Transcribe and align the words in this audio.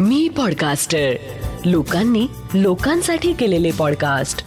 मी 0.00 0.28
podcaster 0.28 1.12
लोकांनी 1.64 2.26
लोकांसाठी 2.54 3.32
केलेले 3.32 3.70
पॉडकास्ट 3.78 4.38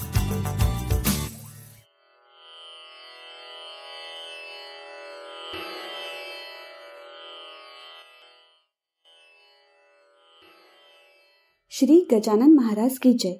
श्री 11.69 12.07
गजानन 12.11 12.53
महाराज 12.53 12.99
की 12.99 13.13
जय. 13.13 13.33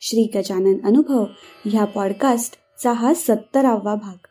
श्री 0.00 0.30
गजानन 0.34 0.86
अनुभव 0.86 1.24
ह्या 1.64 1.84
पॉडकास्टचा 1.84 2.92
हा 2.92 3.14
सत्तरावा 3.14 3.94
भाग. 3.94 4.26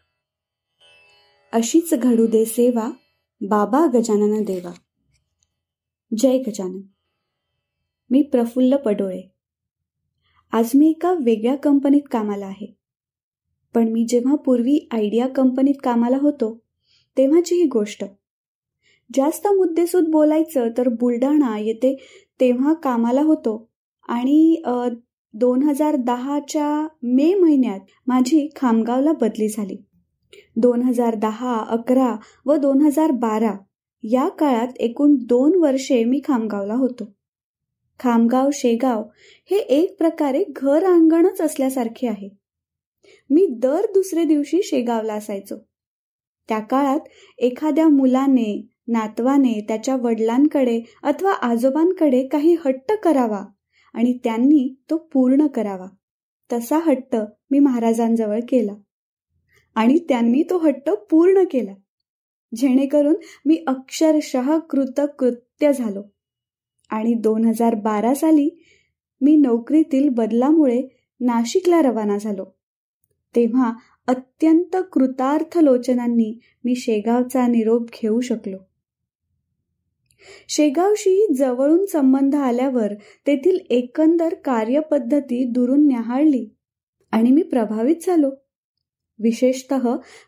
अशीच 1.53 1.93
घडू 1.93 2.27
दे 2.27 2.45
सेवा 2.45 2.89
बाबा 3.41 3.85
गजानन 3.93 4.43
देवा. 4.43 4.71
जय 6.17 6.37
गजानन. 6.37 6.94
मी 8.09 8.21
प्रफुल्ल 8.21 8.75
पडोळे. 8.75 9.21
आज 10.51 10.71
मी 10.75 10.89
एका 10.89 11.13
वेगळ्या 11.13 11.55
कंपनीत 11.55 12.01
कामाला 12.11 12.45
आहे. 12.45 12.75
पण 13.75 13.87
मी 13.87 14.05
जेव्हा 14.09 14.35
पूर्वी 14.35 14.87
आयडिया 14.91 15.27
कंपनीत 15.27 15.75
कामाला 15.83 16.17
होतो 16.17 16.61
तेव्हाची 17.17 17.55
ही 17.55 17.65
गोष्ट. 17.65 18.05
जास्त 19.13 19.47
मुद्देसूद 19.47 20.07
बोलायचं 20.07 20.69
तर 20.77 20.87
बुलढाणा 20.89 21.57
येथे 21.59 21.95
तेव्हा 22.39 22.73
कामाला 22.73 23.21
होतो 23.21 23.69
आणि 24.07 24.61
दोन 25.33 25.63
हजार 25.63 25.95
दहाच्या 25.95 26.87
मे 27.03 27.33
महिन्यात 27.33 27.79
माझी 28.07 28.49
खामगावला 28.55 29.11
बदली 29.11 29.47
झाली. 29.47 29.77
दोन 30.55 30.81
हजार 30.81 31.15
दहा 31.15 31.57
अकरा 31.69 32.15
व 32.45 32.55
दोन 32.55 32.81
हजार 32.81 33.11
बारा 33.11 33.53
या 34.03 34.27
काळात 34.29 34.67
एकूण 34.79 35.15
दोन 35.15 35.55
वर्षे 35.55 36.03
मी 36.03 36.21
खामगावला 36.23 36.73
होतो. 36.73 37.11
खामगाव 37.99 38.49
शेगाव 38.53 39.03
हे 39.51 39.57
एक 39.57 39.97
प्रकारे 39.97 40.43
घर 40.49 40.83
अंगणच 40.83 41.41
असल्यासारखे 41.41 42.07
आहे. 42.07 42.29
मी 43.29 43.47
दर 43.51 43.81
दुसरे 43.93 44.23
दिवशी 44.23 44.61
शेगावला 44.63 45.13
असायचो. 45.13 45.55
त्या 46.47 46.59
काळात 46.59 46.99
एखाद्या 47.37 47.87
मुलाने 47.87 48.67
नातवाने 48.87 49.65
त्याच्या 49.67 49.95
वडिलांकडे 49.95 50.81
अथवा 51.03 51.31
आजोबांकडे 51.31 52.27
काही 52.27 52.55
हट्ट 52.65 52.91
करावा 52.91 53.45
आणि 53.93 54.17
त्यांनी 54.23 54.75
तो 54.89 54.97
पूर्ण 54.97 55.47
करावा. 55.47 55.87
तसा 56.53 56.77
हट्ट 56.77 57.15
मी 57.51 57.59
महाराजांजवळ 57.59 58.39
केला 58.49 58.73
आणि 59.75 59.99
त्यांनी 60.09 60.43
तो 60.43 60.57
हट्ट 60.57 60.89
पूर्ण 60.89 61.43
केला. 61.51 61.73
जेणेकरून 62.55 63.15
मी 63.45 63.63
अक्षरशः 63.67 64.57
कृतकृत्य 64.57 65.73
झालो. 65.73 66.03
आणि 66.89 67.13
दोन 67.13 67.45
हजार 67.45 67.75
बारा 67.75 68.13
साली 68.13 68.49
मी 69.21 69.35
नोकरीतील 69.35 70.09
बदलामुळे 70.09 70.87
नाशिकला 71.19 71.81
रवाना 71.81 72.17
झालो. 72.17 72.45
तेव्हा 73.35 73.73
अत्यंत 74.07 74.77
कृतार्थ 74.93 75.57
लोचनांनी 75.57 76.39
मी 76.65 76.75
शेगावचा 76.75 77.47
निरोप 77.47 77.87
घेऊ 78.01 78.21
शकलो. 78.21 78.57
शेगावशी 80.49 81.33
जवळून 81.37 81.85
संबंध 81.85 82.35
आल्यावर 82.35 82.93
तेथील 83.27 83.57
एकंदर 83.69 84.33
कार्यपद्धती 84.33 85.43
दुरून 85.43 85.87
न्याहाळली 85.87 86.49
आणि 87.11 87.31
मी 87.31 87.41
प्रभावित 87.41 87.95
झालो. 88.01 88.31
विशेषत 89.19 89.73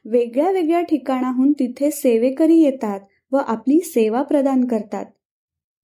वेगळ्या 0.06 0.52
वेगळ्या 0.52 0.82
ठिकाणाहून 0.82 1.52
तिथे 1.52 1.92
सेवेकरी 1.92 2.58
येतात 2.58 3.00
व 3.32 3.38
आपली 3.38 3.80
सेवा 3.80 4.22
प्रदान 4.22 4.66
करतात. 4.66 5.06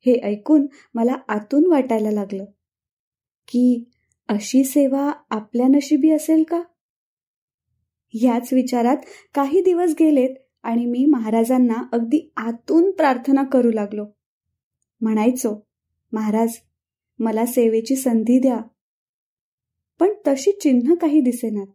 हे 0.06 0.20
ऐकून 0.24 0.68
मला 0.94 1.16
आतून 1.28 1.66
वाटायला 1.66 2.12
लागलं. 2.12 2.46
की 3.48 3.84
अशी 4.28 4.64
सेवा 4.64 5.12
आपल्या 5.30 5.68
नशिबी 5.68 6.10
असेल 6.10 6.44
का? 6.44 6.64
ह्याच 8.14 8.54
विचारात 8.54 8.98
काही 9.34 9.62
दिवस 9.62 9.94
गेलेत 10.00 10.36
आणि 10.64 10.86
मी 10.86 11.06
महाराजांना 11.06 11.84
अगदी 11.92 12.32
आतून 12.38 12.92
प्रार्थना 12.92 13.44
करू 13.44 13.72
लागलो. 13.72 14.06
म्हणायचो 15.02 15.68
महाराज 16.12 16.54
मला 17.20 17.46
सेवेची 17.46 17.96
संधी 17.96 18.40
द्या. 18.40 18.60
पण 20.00 20.10
तशी 20.28 20.52
चिन्ह 20.52 20.96
काही 20.96 21.22
दिसेनात. 21.22 21.68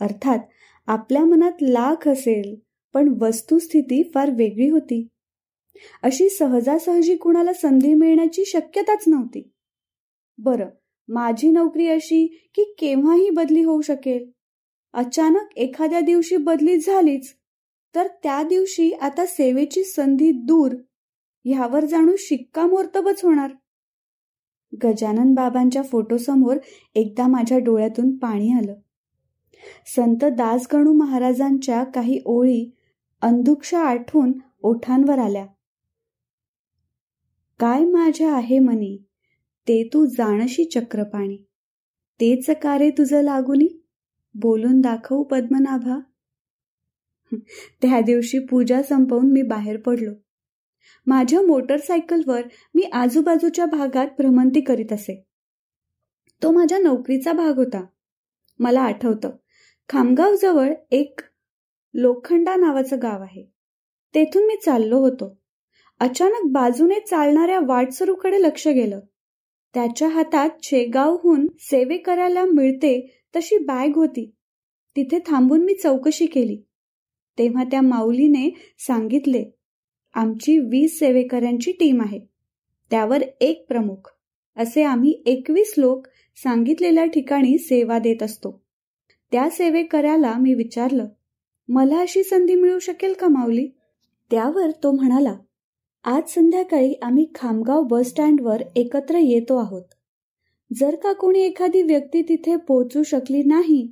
अर्थात 0.00 0.38
आपल्या 0.86 1.24
मनात 1.24 1.62
लाख 1.62 2.08
असेल 2.08 2.56
पण 2.94 3.14
वस्तुस्थिती 3.20 4.10
फार 4.14 4.30
वेगळी 4.30 4.68
होती. 4.68 5.08
अशी 6.02 6.28
सहजासहजी 6.28 7.16
कुणाला 7.16 7.52
संधी 7.52 7.94
मिळण्याची 7.94 8.44
शक्यताच 8.46 9.04
नव्हती. 9.06 9.50
बरं 10.38 10.68
माझी 11.08 11.50
नोकरी 11.50 11.88
अशी 11.88 12.26
की 12.54 12.74
केव्हाही 12.78 13.30
बदली 13.30 13.62
होऊ 13.62 13.80
शकेल. 13.80 14.30
अचानक 14.92 15.58
एखाद्या 15.58 16.00
दिवशी 16.00 16.36
बदली 16.36 16.78
झालीच 16.78 17.34
तर 17.94 18.06
त्या 18.22 18.42
दिवशी 18.42 18.92
आता 18.92 19.26
सेवेची 19.26 19.84
संधी 19.84 20.30
दूर 20.30 20.74
ह्यावर 21.44 21.84
जाणू 21.84 22.14
शिक्कामोर्तबच 22.18 23.24
होणार. 23.24 23.50
गजानन 24.84 25.34
बाबांच्या 25.34 25.82
फोटोसमोर 25.82 26.56
एकदा 26.94 27.26
माझ्या 27.26 27.58
डोळ्यातून 27.58 28.16
पाणी 28.16 28.52
आलं. 28.52 28.74
संत 29.96 30.24
दासगणू 30.24 30.92
महाराजांच्या 30.92 31.84
काही 31.84 32.20
ओळी 32.24 32.70
अंधुक्षा 33.22 33.80
आठवून 33.80 34.32
ओठांवर 34.62 35.18
आल्या. 35.18 35.46
काय 37.58 37.84
माझ्या 37.84 38.34
आहे 38.34 38.58
मनी 38.58 38.96
ते 39.68 39.90
तू 39.92 40.06
जाणशी 40.06 40.64
चक्रपाणी. 40.64 41.36
तेच 42.20 42.50
कारे 42.50 42.90
तुझं 42.90 43.22
लागुनी? 43.22 43.84
बोलून 44.34 44.80
दाखवू 44.80 45.22
पद्मनाभा. 45.22 46.00
त्या 47.82 48.00
दिवशी 48.00 48.38
पूजा 48.38 48.82
संपवून 48.82 49.32
मी 49.32 49.42
बाहेर 49.42 49.80
पडलो. 49.80 50.10
माझ्या 51.06 51.42
मोटरसायकलवर 51.42 52.42
मी 52.74 52.82
आजूबाजूच्या 52.82 53.66
भागात 53.66 54.06
भ्रमंती 54.06 54.60
करीत 54.60 54.92
असे. 54.92 55.26
तो 56.42 56.52
माझ्या 56.52 56.78
नोकरीचा 56.78 57.32
भाग 57.32 57.56
होता. 57.56 57.84
मला 58.58 58.80
आठवतं 58.80 59.30
खामगाव 59.88 60.34
जवळ 60.42 60.74
एक 60.90 61.20
लोखंडा 61.94 62.56
नावाचं 62.56 62.96
गाव 63.02 63.22
आहे. 63.22 63.44
तेथून 64.14 64.46
मी 64.46 64.56
चाललो 64.64 64.98
होतो. 64.98 65.43
अचानक 66.00 66.40
बाजूने 66.44 67.00
चालणाऱ्या 67.00 67.60
वाटसरूकडे 67.60 68.42
लक्ष 68.42 68.68
गेलं. 68.68 69.00
त्याच्या 69.74 70.08
हातात 70.08 70.50
शेगावहून 70.62 71.46
सेवे 71.58 71.96
करायला 71.96 72.44
मिळते 72.44 73.22
तशी 73.36 73.58
बॅग 73.58 73.88
होती. 73.94 74.30
तिथे 74.96 75.18
थांबून 75.26 75.64
मी 75.64 75.74
चौकशी 75.74 76.26
केली. 76.26 76.56
तेव्हा 77.38 77.64
त्या 77.64 77.80
माऊलीने 77.80 78.74
सांगितले 78.78 79.44
आमची 80.14 80.58
वीस 80.58 80.98
सेवेकऱ्यांची 80.98 81.72
टीम 81.72 82.00
आहे. 82.00 82.20
त्यावर 82.90 83.22
एक 83.40 83.66
प्रमुख. 83.68 84.10
असे 84.56 84.82
आम्ही 84.82 85.22
एकवीस 85.26 85.74
लोक 85.76 86.06
सांगितलेल्या 86.36 87.04
ठिकाणी 87.04 87.58
सेवा 87.58 87.98
देत 87.98 88.22
असतो. 88.22 88.64
त्या 89.32 89.50
सेवेकऱ्याला 89.50 90.34
मी 90.40 90.54
विचारलं 90.54 91.06
मला 91.68 91.98
अशी 91.98 92.22
संधी 92.22 92.54
मिळू 92.54 92.78
शकेल 92.78 93.12
का 93.12 93.28
माऊली? 93.28 93.68
त्यावर 94.30 94.70
तो 94.70 94.92
म्हणाला 94.92 95.34
आज 96.06 96.22
संध्याकाळी 96.28 96.94
आम्ही 97.02 97.26
खामगाव 97.34 97.82
बस 97.82 98.06
स्टँडवर 98.06 98.62
एकत्र 98.76 99.18
येतो 99.18 99.56
आहोत. 99.56 99.82
जर 100.70 100.96
का 100.96 101.12
कोणी 101.12 101.40
एखादी 101.40 101.82
व्यक्ती 101.82 102.22
तिथे 102.22 102.56
पोहोचू 102.56 103.02
शकली 103.02 103.42
नाही 103.42 103.86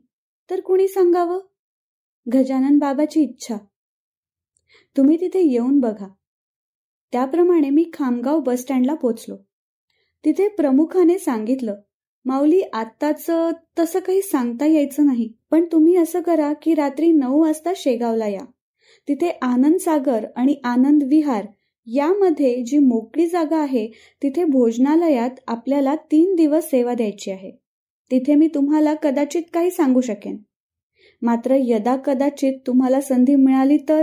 तर 0.51 0.61
कुणी 0.61 0.89
सांगावं? 0.89 1.39
गजानन 2.27 2.79
बाबाची 2.79 3.23
इच्छा. 3.23 3.57
तुम्ही 4.97 5.17
तिथे 5.21 5.41
येऊन 5.41 5.79
बघा. 5.81 6.09
त्याप्रमाणे 7.13 7.71
मी 7.71 7.85
खामगाव 7.93 8.41
बस 8.41 8.61
स्टँडला 8.61 8.95
पोचलो 8.95 9.37
तिथे 10.25 10.49
प्रमुखाने 10.49 11.19
सांगितलं 11.19 11.77
माऊली 12.25 12.61
आत्ताच 12.73 13.31
तसं 13.79 14.01
काही 14.01 14.21
सांगता 14.23 14.67
यायचं 14.67 15.07
नाही 15.07 15.33
पण 15.51 15.65
तुम्ही 15.73 15.97
असं 15.97 16.21
करा 16.21 16.53
की 16.63 16.75
रात्री 16.75 17.11
नऊ 17.13 17.41
वाजता 17.41 17.73
शेगावला 17.77 18.29
या. 18.29 18.45
तिथे 19.09 19.39
आनंद 19.43 19.77
सागर 19.77 20.27
आणि 20.37 20.61
आनंद 20.65 21.03
विहार 21.03 21.47
यामध्ये 21.87 22.63
जी 22.63 22.79
मोकळी 22.79 23.27
जागा 23.27 23.59
आहे 23.59 23.89
तिथे 24.23 24.45
भोजनालयात 24.45 25.31
आपल्याला 25.47 25.95
तीन 25.97 26.35
दिवस 26.35 26.71
सेवा 26.71 26.95
द्यायची 26.95 27.31
आहे. 27.31 27.51
तिथे 28.11 28.35
मी 28.35 28.49
तुम्हाला 28.49 28.95
कदाचित 28.95 29.43
काही 29.53 29.71
सांगू 29.71 30.01
शकेन. 30.01 30.37
मात्र 31.23 31.57
यदा 31.59 31.97
कदाचित 31.97 32.59
तुम्हाला 32.67 33.01
संधी 33.01 33.35
मिळाली 33.35 33.79
तर? 33.89 34.03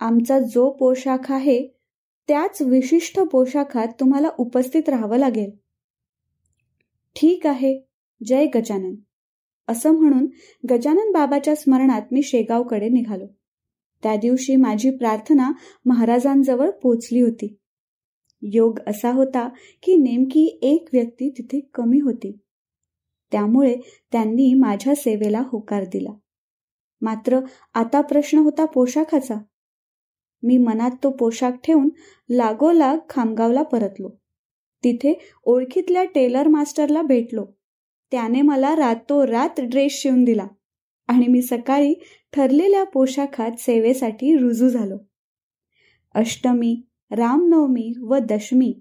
आमचा 0.00 0.38
जो 0.38 0.70
पोशाख 0.70 1.32
आहे 1.32 1.66
त्याच 2.28 2.62
विशिष्ट 2.62 3.20
पोशाखात 3.20 3.88
तुम्हाला 4.00 4.28
उपस्थित 4.38 4.88
राहावं 4.88 5.16
लागेल. 5.16 5.50
ठीक 7.16 7.46
आहे 7.46 7.80
जय 8.26 8.46
गजानन. 8.46 8.94
असं 9.68 9.90
म्हणून 9.90 10.26
गजानन 10.70 11.12
बाबाच्या 11.12 11.54
स्मरणात 11.54 12.02
मी 12.12 12.22
शेगावकडे 12.22 12.88
निघालो. 12.88 13.26
त्या 14.04 14.16
दिवशी 14.16 14.56
माझी 14.56 14.90
प्रार्थना 14.90 15.52
महाराजांजवळ 15.84 16.70
पोचली 16.70 17.20
होती. 17.20 17.56
योग 18.42 18.78
असा 18.86 19.12
होता 19.12 19.48
की 19.82 19.96
नेमकी 19.96 20.58
एक 20.62 20.88
व्यक्ती 20.92 21.30
तिथे 21.30 21.60
कमी 21.74 22.00
होती. 22.00 22.38
त्यामुळे 23.32 23.76
त्यांनी 24.12 24.54
माझ्या 24.54 24.94
सेवेला 24.94 25.42
होकार 25.46 25.84
दिला. 25.84 26.10
मात्र 27.00 27.40
आता 27.74 28.00
प्रश्न 28.00 28.38
होता 28.38 28.64
पोशाखाचा. 28.64 29.34
मी 30.42 30.58
मनात 30.58 30.90
तो 30.90 31.10
पोशाख 31.10 31.52
ठेवून 31.64 31.88
लागोलाग 32.30 32.98
खामगावला 33.08 33.62
परतलो. 33.62 34.08
तिथे 34.84 35.18
ओळखीतल्या 35.44 36.04
टेलर 36.04 36.48
मास्टरला 36.48 37.02
भेटलो. 37.02 37.46
त्याने 38.10 38.42
मला 38.42 38.76
रातोरात 38.76 39.60
ड्रेस 39.60 39.92
शिवून 39.92 40.24
दिला. 40.24 40.46
आणि 41.08 41.26
मी 41.26 41.42
सकाळी 41.42 41.94
ठरलेल्या 42.32 42.84
पोशाखात 42.84 43.50
सेवेसाठी 43.58 44.36
रुजू 44.36 44.68
झालो. 44.68 44.96
अष्टमी 46.14 46.82
रामनवमी 47.10 47.92
व 48.00 48.18
दशमी 48.18 48.74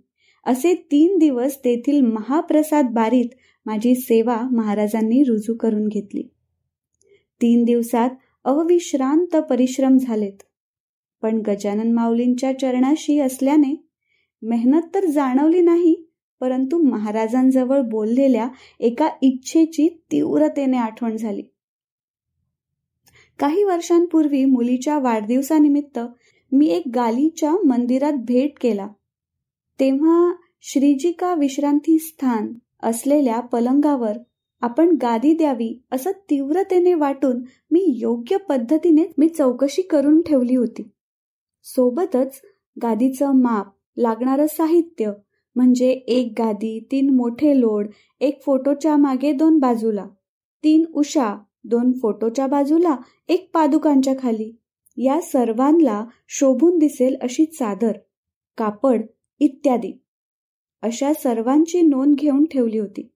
असे 0.46 0.74
तीन 0.74 1.18
दिवस 1.18 1.58
तेथील 1.58 2.02
महाप्रसाद 2.02 2.86
बारीत 2.86 3.30
माझी 3.66 3.96
सेवा 3.96 4.42
महाराजांनी 4.52 5.24
रुजू 5.24 5.54
करून 5.54 5.88
घेतली. 5.88 6.24
तीन 7.42 7.64
दिवसात 7.64 8.10
अविश्रांत 8.46 9.36
परिश्रम 9.36 9.98
झालेत. 9.98 10.44
पण 11.22 11.42
गजानन 11.48 11.92
माऊलींच्या 11.92 12.60
चरणाशी 12.60 13.20
असल्याने 13.20 13.88
मेहनत 14.42 14.82
तर 14.96 15.06
जाणवली 15.06 15.62
नाही 15.62 15.96
परंतु 16.40 16.78
महाराजांजवळ 16.78 17.82
बोललेल्या 17.82 18.50
एका 18.80 19.10
इच्छेची 19.22 19.88
तीव्रतेने 20.12 20.78
आठवण 20.78 21.16
झाली. 21.18 21.44
काही 23.44 23.64
वर्षांपूर्वी 23.64 24.46
मुलीच्या 24.46 25.00
वाढदिवसानिमित्त 25.00 26.00
मी 26.52 26.68
एक 26.68 26.84
गालीच्या 26.96 27.52
मंदिरात 27.66 28.14
भेट 28.14 28.52
केला. 28.62 28.88
तेव्हा 29.80 30.34
श्रीजिका 30.62 31.34
विश्रांती 31.34 31.98
स्थान 32.00 32.54
असलेल्या 32.84 33.40
पलंगावर 33.40 34.18
आपण 34.62 34.96
गादी 35.02 35.34
द्यावी 35.34 35.82
असं 35.92 36.12
तीव्रतेने 36.30 36.94
वाटून 36.94 37.42
मी 37.72 37.84
योग्य 37.98 38.38
पद्धतीने 38.38 39.04
मी 39.18 39.28
चौकशी 39.28 39.82
करून 39.82 40.22
ठेवली 40.22 40.56
होती. 40.56 40.90
सोबतच 41.64 42.42
गादीचं 42.84 43.42
माप 43.42 43.74
लागणारं 43.98 44.46
साहित्य 44.48 45.12
म्हणजे 45.56 45.92
एक 45.92 46.34
गादी 46.38 46.80
तीन 46.92 47.10
मोठे 47.10 47.60
लोड 47.60 47.88
एक 48.20 48.42
फोटोच्या 48.44 48.98
मागे 48.98 49.34
दोन 49.34 49.60
बाजूला 49.60 50.08
तीन 50.64 50.86
उषा 50.94 51.36
दोन 51.64 51.92
फोटोच्या 52.02 52.48
बाजूला 52.48 52.96
एक 53.28 53.50
पादुकांच्या 53.54 54.14
खाली. 54.20 54.52
या 54.98 55.22
सर्वांना 55.22 56.06
शोभून 56.28 56.78
दिसेल 56.78 57.16
अशी 57.22 57.46
चादर 57.46 57.92
कापड 58.58 59.02
इत्यादी 59.40 59.94
अशा 60.82 61.14
सर्वांची 61.14 61.82
नोंद 61.82 62.16
घेऊन 62.16 62.46
ठेवली 62.46 62.78
होती. 62.78 63.10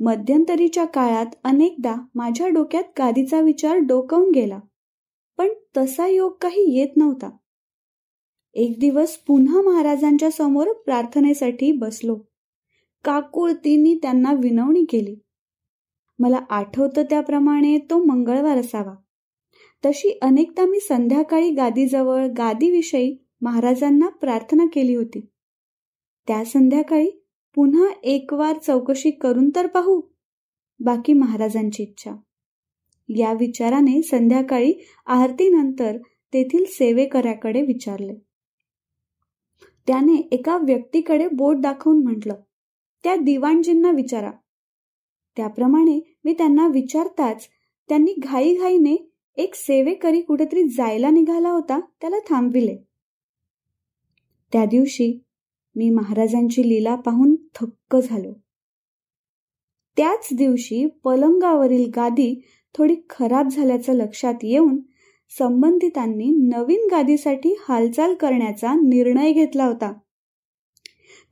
मध्यंतरीच्या 0.00 0.84
काळात 0.84 1.26
अनेकदा 1.44 1.94
माझ्या 2.14 2.48
डोक्यात 2.48 2.84
गादीचा 2.98 3.40
विचार 3.40 3.76
डोकावून 3.76 4.30
गेला 4.30 4.58
पण 5.38 5.48
तसा 5.76 6.06
योग 6.06 6.32
काही 6.40 6.78
येत 6.78 6.96
नव्हता. 6.96 7.30
एक 8.54 8.78
दिवस 8.80 9.16
पुन्हा 9.16 9.60
महाराजांच्या 9.60 10.30
समोर 10.30 10.72
प्रार्थनेसाठी 10.72 11.72
बसलो. 11.72 12.16
काकुळतींनी 13.04 13.94
त्यांना 14.02 14.32
विनवणी 14.32 14.84
केली. 14.84 15.16
मला 16.22 16.40
आठवतं 16.50 17.02
त्याप्रमाणे 17.02 17.78
तो 17.78 18.04
मंगळवार 18.04 18.58
असावा. 18.58 18.94
तशी 19.84 20.18
अनेकदा 20.22 20.64
मी 20.64 20.80
संध्याकाळी 20.80 21.50
गादीजवळ 21.50 22.26
गादीविषयी 22.26 23.16
महाराजांना 23.40 24.08
प्रार्थना 24.08 24.64
केली 24.72 24.94
होती. 24.94 25.26
त्या 26.26 26.44
संध्याकाळी 26.44 27.10
पुन्हा 27.54 27.86
एक 28.02 28.34
वार 28.34 28.58
चौकशी 28.58 29.10
करून 29.10 29.50
तर 29.56 29.66
पाहू 29.66 30.00
बाकी 30.80 31.12
महाराजांची 31.12 31.82
इच्छा. 31.82 32.12
या 33.08 33.32
विचाराने 33.32 34.02
संध्याकाळी 34.02 34.72
आरतीनंतर 35.06 35.98
तेथील 36.32 36.64
सेवेकऱ्याकडे 36.68 37.62
विचारले. 37.62 38.14
त्याने 39.86 40.28
एका 40.32 40.56
व्यक्तीकडे 40.56 41.28
बोट 41.28 41.56
दाखवून 41.60 42.02
म्हटलं 42.02 42.34
त्या 43.04 43.16
दिवाणजींना 43.16 43.90
विचारा. 43.90 44.30
त्याप्रमाणे 45.36 46.18
मी 46.24 46.32
त्यांना 46.32 46.66
विचारताच 46.66 47.48
त्यांनी 47.88 48.14
घाईघाईने 48.18 49.12
एक 49.36 49.54
सेवेकरी 49.54 50.20
कुठेतरी 50.20 50.68
जायला 50.68 51.10
निघाला 51.10 51.50
होता 51.50 51.80
त्याला 52.00 52.16
थांबविले. 52.18 52.76
त्या 54.52 54.64
दिवशी 54.64 55.24
मी 55.76 55.90
महाराजांची 55.90 56.68
लीला 56.68 56.94
पाहून 56.94 57.36
थक्क 57.54 57.96
झालो. 57.96 58.32
त्याच 59.96 60.28
दिवशी 60.32 60.86
पलंगावरील 61.04 61.90
गादी 61.96 62.42
थोडी 62.74 62.96
खराब 63.10 63.48
झाल्याचं 63.48 63.92
लक्षात 63.92 64.34
येऊन 64.42 64.80
संबंधितांनी 65.38 66.24
नवीन 66.24 66.88
गादीसाठी 66.90 67.56
हालचाल 67.68 68.14
करण्याचा 68.14 68.74
निर्णय 68.74 69.32
घेतला 69.32 69.64
होता. 69.64 69.92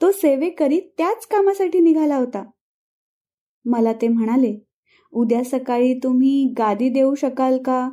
तो 0.01 0.13
सेवेकरी 0.13 0.81
त्याच 0.81 1.27
कामासाठी 1.27 1.81
निघाला 1.81 2.17
होता. 2.17 2.45
मला 3.65 3.93
ते 3.93 4.09
म्हणाले 4.09 4.59
उद्या 5.13 5.45
सकाळी 5.45 5.95
तुम्ही 5.95 6.55
गादी 6.59 6.89
देऊ 6.89 7.15
शकाल 7.15 7.59
का? 7.59 7.91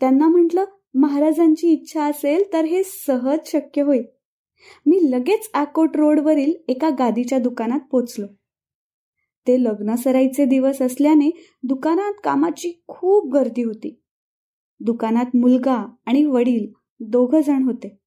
त्यांना 0.00 0.28
म्हटलं 0.28 0.64
महाराजांची 0.94 1.68
इच्छा 1.68 2.04
असेल 2.04 2.44
तर 2.52 2.64
हे 2.64 2.82
सहज 2.84 3.38
शक्य 3.46 3.82
होईल. 3.82 4.04
मी 4.86 4.98
लगेच 5.10 5.50
आकोट 5.54 5.96
रोडवरील 5.96 6.52
एका 6.68 6.90
गादीच्या 6.90 7.38
दुकानात 7.38 7.80
पोचलो. 7.90 8.26
ते 9.46 9.64
लग्नसराईचे 9.64 10.44
दिवस 10.44 10.82
असल्याने 10.82 11.30
दुकानात 11.62 12.12
कामाची 12.24 12.82
खूप 12.88 13.32
गर्दी 13.32 13.62
होती. 13.62 14.00
दुकानात 14.80 15.36
मुलगा 15.36 15.86
आणि 16.06 16.24
वडील 16.24 16.66
दोघ 17.00 17.36
जण 17.36 17.62
होते. 17.62 17.98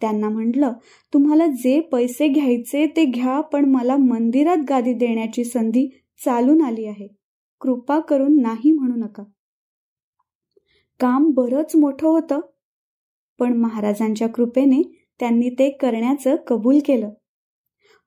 त्यांना 0.00 0.28
म्हटलं 0.28 0.72
तुम्हाला 1.12 1.46
जे 1.46 1.80
पैसे 1.80 2.28
घ्यायचे 2.28 2.86
ते 2.86 3.04
घ्या 3.04 3.40
पण 3.40 3.64
मला 3.64 3.96
मंदिरात 3.96 4.64
गादी 4.68 4.92
देण्याची 4.94 5.44
संधी 5.44 5.88
चालून 6.24 6.62
आली 6.62 6.86
आहे. 6.86 7.08
कृपा 7.60 7.98
करून 8.00 8.40
नाही 8.42 8.72
म्हणू 8.72 8.94
नका. 8.96 9.22
काम 11.00 11.30
बरंच 11.30 11.76
मोठं 11.76 12.06
होतं 12.06 12.40
पण 13.38 13.56
महाराजांच्या 13.56 14.28
कृपेने 14.28 14.82
त्यांनी 15.20 15.50
ते 15.50 15.70
करण्याचं 15.70 16.36
कबूल 16.46 16.78
केलं. 16.86 17.10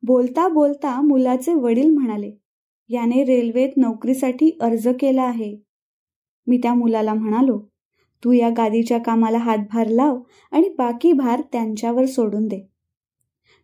बोलता 0.04 0.48
बोलता 0.48 1.00
मुलाचे 1.02 1.54
वडील 1.54 1.90
म्हणाले 1.90 2.32
याने 2.90 3.24
रेल्वेत 3.24 3.78
नोकरीसाठी 3.78 4.58
अर्ज 4.62 4.88
केला 5.00 5.24
आहे. 5.24 5.56
मी 6.48 6.58
त्या 6.58 6.74
मुलाला 6.74 7.14
म्हणालो 7.14 7.60
तू 8.24 8.32
या 8.32 8.50
गादीच्या 8.50 8.98
कामाला 8.98 9.38
हातभार 9.38 9.88
लाव 9.88 10.20
आणि 10.52 10.70
बाकी 10.70 11.14
भार 11.14 11.42
त्यांच्यावर 11.52 12.06
सोडून 12.06 12.48
दे. 12.48 12.70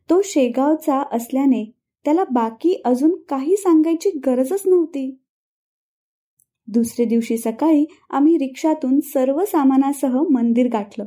तो 0.09 0.21
शेगावचा 0.23 1.03
असल्याने 1.11 1.71
त्याला 2.05 2.23
बाकी 2.23 2.81
अजून 2.85 3.15
काही 3.29 3.55
सांगायची 3.57 4.09
गरजच 4.25 4.63
नव्हती. 4.65 5.19
दुसरे 6.67 7.05
दिवशी 7.05 7.37
सकाळी 7.37 7.85
आम्ही 8.09 8.37
रिक्षातून 8.37 8.99
सर्व 8.99 9.45
सामानासह 9.45 10.23
मंदिर 10.31 10.69
गाठलं. 10.73 11.05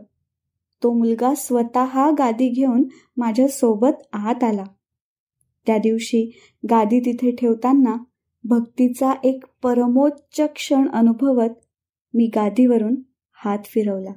तो 0.82 0.92
मुलगा 0.92 1.34
स्वतः 1.34 2.10
गादी 2.10 2.48
घेऊन 2.48 2.84
माझ्या 3.16 3.48
सोबत 3.48 4.02
आत 4.12 4.44
आला. 4.44 4.64
त्या 5.66 5.78
दिवशी 5.78 6.30
गादी 6.70 7.00
तिथे 7.00 7.30
ठेवताना 7.30 7.96
भक्तीचा 8.44 9.12
एक 9.24 9.44
परमोच्च 9.62 10.40
क्षण 10.40 10.88
अनुभवत 10.88 11.50
मी 12.14 12.30
गादीवरून 12.34 12.94
हात 13.44 13.58
फिरवला. 13.64 14.12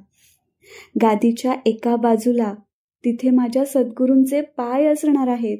गादीच्या 1.02 1.54
एका 1.66 1.96
बाजूला 1.96 2.54
तिथे 3.04 3.30
माझ्या 3.30 3.64
सद्गुरूंचे 3.64 4.40
पाय 4.40 4.86
असणार 4.86 5.28
आहेत. 5.28 5.58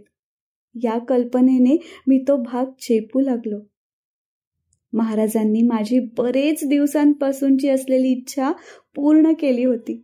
या 0.83 0.99
कल्पनेने 0.99 1.77
मी 2.07 2.25
तो 2.29 2.37
भाग 2.37 2.65
चेपू 2.81 3.21
लागलो. 3.21 3.61
महाराजांनी 4.93 5.63
माझी 5.63 5.99
बरेच 5.99 6.65
दिवसांपासूनची 6.69 7.69
असलेली 7.69 8.13
इच्छा 8.13 8.53
पूर्ण 8.95 9.33
केली 9.33 9.65
होती. 9.65 10.03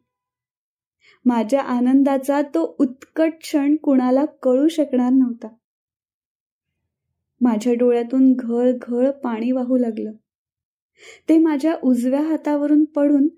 माझ्या 1.25 1.61
आनंदाचा 1.61 2.42
तो 2.42 2.76
उत्कट 2.78 3.33
क्षण 3.40 3.76
कुणाला 3.76 4.25
कळू 4.25 4.69
शकणार 4.69 5.11
नव्हता. 5.11 5.49
माझ्या 7.40 7.75
डोळ्यातून 7.75 8.33
घळ 8.33 8.73
घळ 8.83 9.11
पाणी 9.11 9.52
वाहू 9.52 9.76
लागलं. 9.76 10.12
ते 11.28 11.38
माझ्या 11.38 11.75
उजव्या 11.83 12.21
हातावरून 12.21 12.85
पडून 12.85 13.28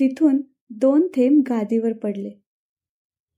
तिथून 0.00 0.40
दोन 0.70 1.06
थेंब 1.14 1.42
गादीवर 1.48 1.92
पडले. 1.92 2.30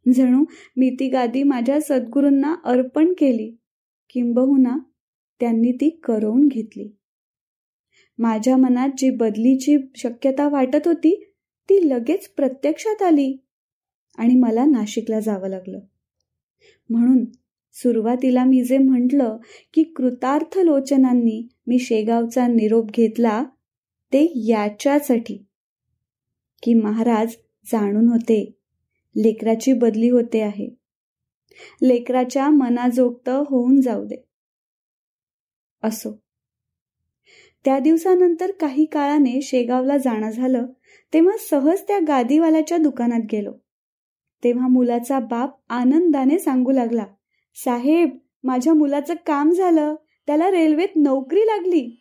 जणू 0.06 0.44
मी 0.76 0.90
ती 0.90 1.08
गादी 1.08 1.42
माझ्या 1.42 1.80
सद्गुरूंना 1.80 2.54
अर्पण 2.64 3.12
केली. 3.12 3.56
किंबहुना 4.10 4.78
त्यांनी 5.40 5.72
ती 5.72 5.90
करवून 5.90 6.48
घेतली. 6.48 6.88
माझ्या 8.18 8.56
मनात 8.56 8.88
जी 8.98 9.10
बदलीची 9.10 9.76
शक्यता 9.96 10.48
वाटत 10.48 10.86
होती 10.86 11.14
ती 11.68 11.88
लगेच 11.88 12.28
प्रत्यक्षात 12.28 13.02
आली 13.02 13.36
आणि 14.18 14.34
मला 14.34 14.64
नाशिकला 14.64 15.20
जावं 15.20 15.48
लागलं. 15.48 15.80
म्हणून 16.90 17.25
सुरुवातीला 17.72 18.44
मी 18.44 18.64
जे 18.64 18.78
म्हटलं 18.78 19.36
की 19.75 19.82
कृतार्थ 19.82 20.58
लोचनांनी 20.58 21.48
मी 21.66 21.78
शेगावचा 21.78 22.46
निरोप 22.46 22.90
घेतला 22.90 23.44
ते 24.12 24.32
याच्यासाठी 24.34 25.46
की 26.62 26.75
महाराज 26.75 27.32
जाणून 27.72 28.08
होते. 28.08 28.52
लेकराची 29.16 29.72
बदली 29.72 30.08
होते 30.08 30.40
आहे. 30.40 30.68
लेकराच्या 31.82 32.50
मनाजोगत 32.50 33.28
होऊन 33.28 33.80
जाऊ 33.80 34.04
दे. 34.04 34.16
असो. 35.82 36.22
त्या 37.64 37.78
दिवसानंतर 37.78 38.50
काही 38.50 38.84
काळाने 38.84 39.42
शेगावला 39.42 39.96
जाणं 39.96 40.30
झालं 40.30 40.66
तेव्हा 41.14 41.36
सहज 41.50 41.80
त्या 41.80 41.98
गादीवाल्याच्या 42.08 42.78
दुकानात 42.78 43.20
गेलो. 43.32 43.52
तेव्हा 44.44 44.68
मुलाचा 44.68 45.18
बाप 45.18 45.56
आनंदाने 45.68 46.38
सांगू 46.38 46.72
लागला 46.72 47.06
साहेब 47.54 48.18
माझ्या 48.44 48.75
मुलाचं 48.75 49.14
काम 49.26 49.50
झालं. 49.50 49.94
त्याला 50.26 50.50
रेल्वेत 50.50 50.88
नोकरी 50.96 51.40
लागली. 51.40 52.00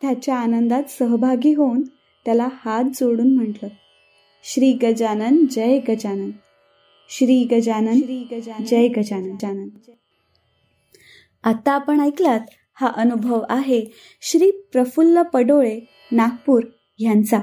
त्याच्या 0.00 0.36
आनंदात 0.36 0.82
सहभागी 0.88 1.54
होऊन 1.54 1.82
त्याला 2.24 2.48
हात 2.52 2.84
जोडून 2.84 3.34
म्हटलं 3.34 3.68
श्री 4.44 4.72
गजानन 4.72 5.46
जय 5.46 5.78
गजानन. 5.78 6.30
श्री 7.10 7.44
गजानन 7.44 8.00
श्री 8.00 8.24
गजानन 8.32 8.64
जय 8.64 8.88
गजानन. 8.88 9.36
जानन 9.40 9.68
आता 11.42 11.72
आपण 11.72 12.00
ऐकलात 12.00 12.40
हा 12.74 12.92
अनुभव 12.96 13.42
आहे 13.48 13.84
श्री 14.20 14.50
प्रफुल्ल 14.50 15.22
पडोळे 15.22 15.80
नागपूर 16.12 16.62
यांचा. 16.98 17.40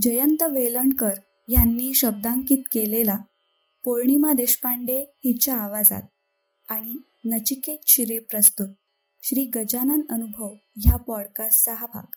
जयंत 0.00 0.42
वेलणकर 0.42 1.10
यांनी 1.48 1.94
शब्दांकित 1.94 2.62
केलेला 2.72 3.16
पौर्णिमा 3.84 4.32
देशपांडे 4.32 5.12
हिच्या 5.24 5.54
आवाजात 5.54 6.02
आणि 6.68 6.96
नचिकेत 7.24 7.78
शिरे 7.86 8.18
प्रस्तुत. 8.18 8.68
श्री 9.22 9.44
गजानन 9.44 10.00
अनुभव 10.10 10.54
ह्या 10.76 10.96
पॉडकास्टचा 10.96 11.74
हा 11.74 11.86
भाग. 11.86 12.16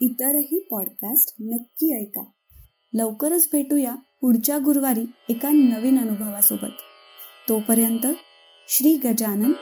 इतरही 0.00 0.68
पॉडकास्ट 0.70 1.34
नक्की 1.40 2.00
ऐका. 2.00 2.24
लवकरच 2.94 3.48
भेटूया 3.52 3.94
पुढच्या 4.20 4.58
गुरुवारी 4.58 5.04
एका 5.28 5.50
नवीन 5.50 5.98
अनुभवासोबत. 5.98 6.72
तोपर्यंत 7.48 8.06
श्री 8.68 8.96
गजानन 9.04 9.52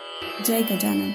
जय 0.45 0.63
गजानन. 0.63 1.11